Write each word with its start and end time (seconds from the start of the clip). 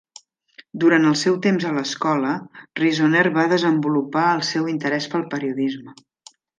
Durant 0.83 1.05
el 1.09 1.17
seu 1.23 1.37
temps 1.43 1.67
a 1.67 1.75
l'escola, 1.75 2.33
Reasoner 2.83 3.23
va 3.39 3.47
desenvolupar 3.55 4.27
el 4.35 4.45
seu 4.53 4.75
interès 4.77 5.11
pel 5.17 5.31
periodisme. 5.37 6.01